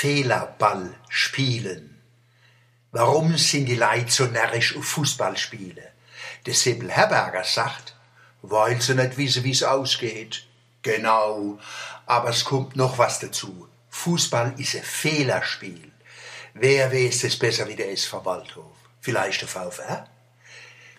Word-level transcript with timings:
Fehlerball 0.00 0.94
spielen. 1.10 2.00
Warum 2.90 3.36
sind 3.36 3.66
die 3.66 3.74
Leute 3.74 4.10
so 4.10 4.24
närrisch 4.24 4.74
auf 4.74 4.86
Fußballspiele? 4.86 5.92
Der 6.46 6.54
Sibyl 6.54 6.90
Herberger 6.90 7.44
sagt, 7.44 7.94
weil 8.40 8.80
sie 8.80 8.94
nicht 8.94 9.18
wissen, 9.18 9.44
wie 9.44 9.50
es 9.50 9.62
ausgeht. 9.62 10.46
Genau, 10.80 11.58
aber 12.06 12.30
es 12.30 12.46
kommt 12.46 12.76
noch 12.76 12.96
was 12.96 13.18
dazu. 13.18 13.68
Fußball 13.90 14.54
ist 14.56 14.74
ein 14.74 14.84
Fehlerspiel. 14.84 15.92
Wer 16.54 16.90
weiß 16.90 17.24
es 17.24 17.38
besser 17.38 17.68
wie 17.68 17.76
der 17.76 17.92
SV 17.92 18.24
Waldhof? 18.24 18.72
Vielleicht 19.02 19.42
der 19.42 19.48
VfR? 19.48 20.08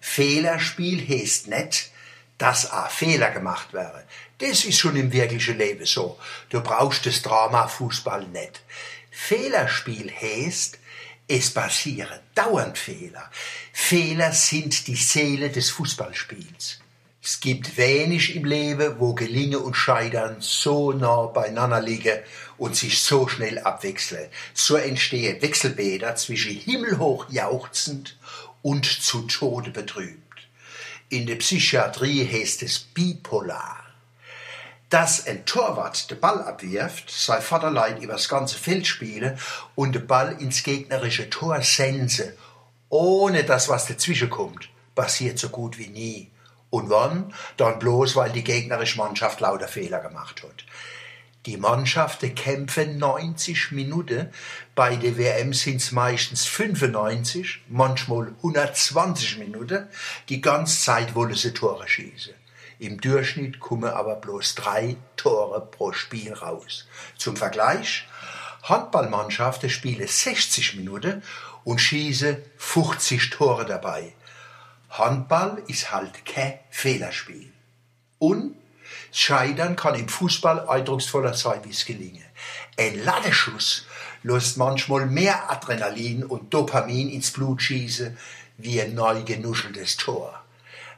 Fehlerspiel 0.00 1.06
heißt 1.06 1.46
nicht, 1.46 1.92
dass 2.38 2.70
a 2.70 2.88
Fehler 2.88 3.30
gemacht 3.30 3.72
wäre. 3.72 4.04
Das 4.38 4.64
ist 4.64 4.78
schon 4.78 4.96
im 4.96 5.12
wirklichen 5.12 5.58
Leben 5.58 5.84
so. 5.84 6.18
Du 6.48 6.60
brauchst 6.60 7.04
das 7.06 7.22
Drama 7.22 7.66
Fußball 7.66 8.26
nicht. 8.28 8.62
Fehlerspiel 9.10 10.12
heißt, 10.12 10.78
es 11.26 11.50
passieren 11.50 12.20
dauernd 12.34 12.78
Fehler. 12.78 13.30
Fehler 13.72 14.32
sind 14.32 14.86
die 14.86 14.96
Seele 14.96 15.50
des 15.50 15.70
Fußballspiels. 15.70 16.80
Es 17.20 17.40
gibt 17.40 17.76
wenig 17.76 18.36
im 18.36 18.44
Leben, 18.44 18.98
wo 18.98 19.12
Gelingen 19.12 19.60
und 19.60 19.74
Scheitern 19.74 20.36
so 20.38 20.92
nah 20.92 21.26
beieinander 21.26 21.80
liegen 21.80 22.20
und 22.56 22.76
sich 22.76 23.02
so 23.02 23.28
schnell 23.28 23.58
abwechseln. 23.58 24.30
So 24.54 24.76
entstehen 24.76 25.42
Wechselbäder 25.42 26.14
zwischen 26.16 26.54
himmelhoch 26.54 27.28
jauchzend 27.28 28.16
und 28.62 28.86
zu 28.86 29.22
Tode 29.22 29.70
betrübt. 29.70 30.27
In 31.10 31.26
der 31.26 31.36
Psychiatrie 31.36 32.28
heißt 32.30 32.62
es 32.62 32.78
bipolar. 32.78 33.78
Dass 34.90 35.26
ein 35.26 35.46
Torwart 35.46 36.10
den 36.10 36.20
Ball 36.20 36.42
abwirft, 36.42 37.10
sei 37.10 37.40
Vaterlein 37.40 38.02
übers 38.02 38.28
ganze 38.28 38.58
Feld 38.58 38.86
spielen 38.86 39.38
und 39.74 39.94
den 39.94 40.06
Ball 40.06 40.36
ins 40.38 40.62
gegnerische 40.62 41.30
Tor 41.30 41.62
sense, 41.62 42.36
ohne 42.90 43.44
dass 43.44 43.70
was 43.70 43.86
dazwischen 43.86 44.28
kommt, 44.28 44.68
passiert 44.94 45.38
so 45.38 45.48
gut 45.48 45.78
wie 45.78 45.88
nie. 45.88 46.30
Und 46.68 46.90
wann? 46.90 47.32
Dann 47.56 47.78
bloß, 47.78 48.14
weil 48.14 48.30
die 48.30 48.44
gegnerische 48.44 48.98
Mannschaft 48.98 49.40
lauter 49.40 49.68
Fehler 49.68 50.00
gemacht 50.00 50.42
hat. 50.42 50.64
Die 51.48 51.56
Mannschaften 51.56 52.34
kämpfen 52.34 52.98
90 52.98 53.72
Minuten, 53.72 54.28
bei 54.74 54.96
der 54.96 55.16
WM 55.16 55.54
sind's 55.54 55.92
meistens 55.92 56.44
95, 56.44 57.62
manchmal 57.68 58.34
120 58.42 59.38
Minuten. 59.38 59.88
Die 60.28 60.42
ganze 60.42 60.78
Zeit 60.78 61.14
wollen 61.14 61.32
sie 61.32 61.54
Tore 61.54 61.88
schießen. 61.88 62.34
Im 62.80 63.00
Durchschnitt 63.00 63.60
kommen 63.60 63.88
aber 63.88 64.16
bloß 64.16 64.56
drei 64.56 64.98
Tore 65.16 65.62
pro 65.62 65.92
Spiel 65.92 66.34
raus. 66.34 66.86
Zum 67.16 67.34
Vergleich, 67.34 68.06
Handballmannschaften 68.64 69.70
spielen 69.70 70.06
60 70.06 70.76
Minuten 70.76 71.22
und 71.64 71.80
schießen 71.80 72.36
50 72.58 73.30
Tore 73.30 73.64
dabei. 73.64 74.12
Handball 74.90 75.62
ist 75.66 75.92
halt 75.92 76.26
kein 76.26 76.58
Fehlerspiel. 76.68 77.50
Und 78.18 78.54
Scheitern 79.12 79.76
kann 79.76 79.94
im 79.94 80.08
Fußball 80.08 80.68
eindrucksvoller 80.68 81.34
sein, 81.34 81.60
wie 81.64 81.70
es 81.70 81.84
gelingen. 81.84 82.24
Ein 82.76 83.04
Ladeschuss 83.04 83.86
lässt 84.22 84.56
manchmal 84.56 85.06
mehr 85.06 85.50
Adrenalin 85.50 86.24
und 86.24 86.52
Dopamin 86.52 87.08
ins 87.08 87.30
Blut 87.30 87.62
schießen 87.62 88.16
wie 88.58 88.80
ein 88.80 88.94
neu 88.94 89.22
genuscheltes 89.22 89.96
Tor. 89.96 90.42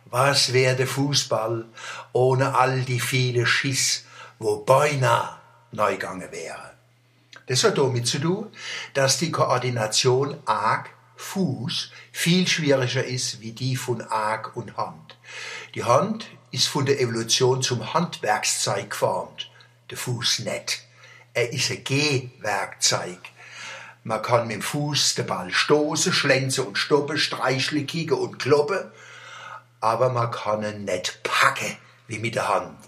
Was 0.06 0.52
wäre 0.52 0.76
der 0.76 0.86
Fußball 0.86 1.66
ohne 2.12 2.54
all 2.58 2.80
die 2.82 3.00
viele 3.00 3.46
Schiss, 3.46 4.04
wo 4.38 4.56
beinahe 4.56 5.36
neu 5.72 5.92
gegangen 5.92 6.32
wäre? 6.32 6.70
Das 7.46 7.64
hat 7.64 7.78
damit 7.78 8.06
zu 8.06 8.18
tun, 8.18 8.52
dass 8.94 9.18
die 9.18 9.30
Koordination 9.30 10.36
arg 10.46 10.90
Fuß 11.20 11.92
viel 12.10 12.48
schwieriger 12.48 13.04
ist 13.04 13.40
wie 13.40 13.52
die 13.52 13.76
von 13.76 14.00
Arg 14.00 14.56
und 14.56 14.76
Hand. 14.76 15.16
Die 15.74 15.84
Hand 15.84 16.26
ist 16.50 16.66
von 16.66 16.86
der 16.86 16.98
Evolution 16.98 17.62
zum 17.62 17.94
Handwerkszeug 17.94 18.90
geformt, 18.90 19.50
der 19.90 19.98
Fuß 19.98 20.40
nicht. 20.40 20.82
Er 21.34 21.52
ist 21.52 21.70
ein 21.70 21.84
Gehwerkzeug. 21.84 23.18
Man 24.02 24.22
kann 24.22 24.48
mit 24.48 24.56
dem 24.56 24.62
Fuß 24.62 25.14
den 25.16 25.26
Ball 25.26 25.52
stoßen, 25.52 26.12
schlänzen 26.12 26.66
und 26.66 26.78
stoppen, 26.78 27.18
streicheln, 27.18 27.86
kicken 27.86 28.18
und 28.18 28.38
kloppen, 28.38 28.90
aber 29.80 30.08
man 30.08 30.30
kann 30.30 30.64
ihn 30.64 30.84
nicht 30.84 31.22
packen 31.22 31.76
wie 32.08 32.18
mit 32.18 32.34
der 32.34 32.48
Hand. 32.48 32.78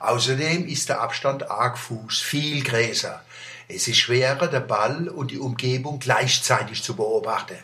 Außerdem 0.00 0.66
ist 0.66 0.88
der 0.88 1.00
Abstand 1.00 1.50
arg 1.50 1.78
Fuß 1.78 2.20
viel 2.20 2.64
größer. 2.64 3.22
Es 3.68 3.86
ist 3.86 3.98
schwerer, 3.98 4.48
den 4.48 4.66
Ball 4.66 5.08
und 5.08 5.30
die 5.30 5.38
Umgebung 5.38 6.00
gleichzeitig 6.00 6.82
zu 6.82 6.96
beobachten. 6.96 7.58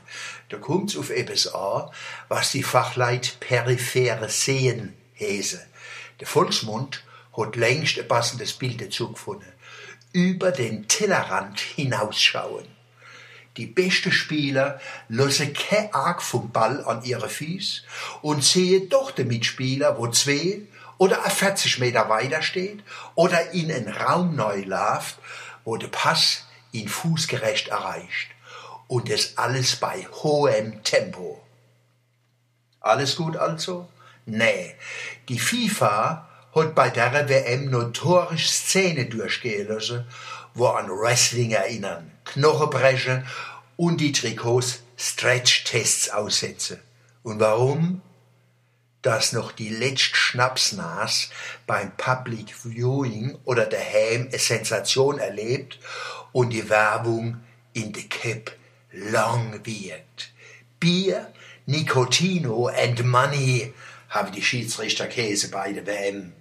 Da 0.51 0.59
kommt's 0.59 0.97
auf 0.97 1.11
etwas 1.11 1.53
an, 1.53 1.91
was 2.29 2.53
die 2.53 2.63
Fachleit 2.63 3.41
periphere 3.41 4.29
Sehen 4.29 4.95
Hese. 5.15 5.67
Der 6.21 6.27
Volksmund 6.27 7.03
hat 7.37 7.57
längst 7.57 7.99
ein 7.99 8.07
passendes 8.07 8.53
Bild 8.53 8.83
dazu 8.83 9.13
gefunden. 9.13 9.51
Über 10.13 10.53
den 10.53 10.87
Tellerrand 10.89 11.59
hinausschauen. 11.59 12.76
Die 13.56 13.67
besten 13.67 14.12
Spieler 14.12 14.81
lassen 15.09 15.53
kein 15.55 15.93
Arg 15.94 16.22
vom 16.22 16.50
Ball 16.50 16.84
an 16.84 17.03
ihre 17.05 17.28
Füße 17.28 17.83
und 18.21 18.44
sehen 18.44 18.89
doch 18.89 19.11
den 19.11 19.28
Mitspieler, 19.28 19.97
wo 19.99 20.09
zwei 20.09 20.61
oder 20.99 21.22
40 21.22 21.78
Meter 21.78 22.09
weiter 22.09 22.43
steht 22.43 22.83
oder 23.15 23.53
in 23.53 23.72
einen 23.72 23.89
Raum 23.89 24.37
neu 24.37 24.62
läuft, 24.62 25.16
wo 25.65 25.77
der 25.77 25.89
Pass 25.89 26.45
ihn 26.72 26.89
fußgerecht 26.89 27.69
erreicht. 27.69 28.28
Und 28.89 29.11
das 29.11 29.37
alles 29.37 29.77
bei 29.77 30.06
hohem 30.22 30.83
Tempo. 30.84 31.43
Alles 32.81 33.16
gut 33.16 33.37
also? 33.37 33.89
Nee, 34.27 34.75
die 35.28 35.39
FIFA 35.39 36.28
hat 36.55 36.75
bei 36.75 36.91
der 36.91 37.28
WM 37.28 37.71
notorisch 37.71 38.49
Szene 38.49 39.06
durchgehen 39.06 39.69
lassen, 39.69 40.06
wo 40.55 40.69
an 40.69 40.89
Wrestling 40.89 41.50
erinnern, 41.50 42.16
Knochenbrechen 42.37 43.27
und 43.77 44.01
die 44.01 44.13
Trikots 44.13 44.81
Stretch-Tests 44.97 46.11
aussetzen. 46.11 46.81
Und 47.23 47.41
warum? 47.41 48.03
Dass 49.03 49.33
noch 49.33 49.53
die 49.53 49.69
letzte 49.69 50.17
Schnapsnas 50.17 51.31
beim 51.67 51.97
Public 51.97 52.55
Viewing 52.55 53.39
oder 53.45 53.67
daheim 53.67 54.29
eine 54.29 54.39
Sensation 54.39 55.19
erlebt 55.19 55.79
und 56.33 56.51
die 56.51 56.69
Werbung 56.69 57.41
in 57.73 57.93
der 57.93 58.05
Cap 58.05 58.53
lang 58.93 59.61
wird. 59.65 60.31
Bier, 60.81 61.33
Nicotino 61.67 62.69
and 62.69 63.05
Money 63.05 63.73
haben 64.09 64.33
die 64.33 64.43
Schiedsrichter 64.43 65.07
Käse 65.07 65.51
bei 65.51 65.73
der 65.73 65.87
WM. 65.87 66.33